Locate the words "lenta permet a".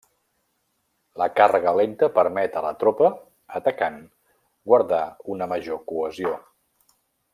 1.79-2.63